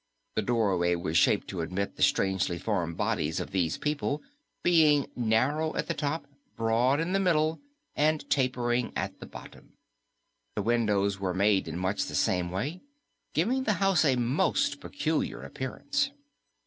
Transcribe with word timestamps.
The 0.35 0.41
doorway 0.41 0.95
was 0.95 1.15
shaped 1.15 1.47
to 1.49 1.61
admit 1.61 1.95
the 1.95 2.01
strangely 2.01 2.57
formed 2.57 2.97
bodies 2.97 3.39
of 3.39 3.51
these 3.51 3.77
people, 3.77 4.23
being 4.63 5.05
narrow 5.15 5.75
at 5.75 5.85
the 5.87 5.93
top, 5.93 6.25
broad 6.57 6.99
in 6.99 7.13
the 7.13 7.19
middle 7.19 7.59
and 7.95 8.27
tapering 8.27 8.93
at 8.95 9.19
the 9.19 9.27
bottom. 9.27 9.73
The 10.55 10.63
windows 10.63 11.19
were 11.19 11.35
made 11.35 11.67
in 11.67 11.77
much 11.77 12.05
the 12.05 12.15
same 12.15 12.49
way, 12.49 12.81
giving 13.35 13.65
the 13.65 13.73
house 13.73 14.03
a 14.03 14.15
most 14.15 14.79
peculiar 14.81 15.43
appearance. 15.43 16.09